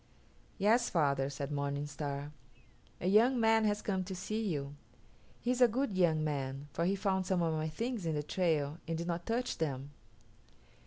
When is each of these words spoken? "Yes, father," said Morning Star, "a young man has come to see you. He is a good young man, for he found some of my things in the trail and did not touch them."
"Yes, 0.57 0.89
father," 0.89 1.29
said 1.29 1.51
Morning 1.51 1.85
Star, 1.85 2.31
"a 2.99 3.05
young 3.07 3.39
man 3.39 3.65
has 3.65 3.83
come 3.83 4.03
to 4.05 4.15
see 4.15 4.43
you. 4.47 4.73
He 5.41 5.51
is 5.51 5.61
a 5.61 5.67
good 5.67 5.95
young 5.95 6.23
man, 6.23 6.67
for 6.73 6.85
he 6.85 6.95
found 6.95 7.27
some 7.27 7.43
of 7.43 7.53
my 7.53 7.69
things 7.69 8.07
in 8.07 8.15
the 8.15 8.23
trail 8.23 8.79
and 8.87 8.97
did 8.97 9.05
not 9.05 9.27
touch 9.27 9.59
them." 9.59 9.91